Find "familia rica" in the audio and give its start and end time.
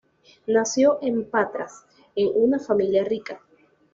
2.57-3.39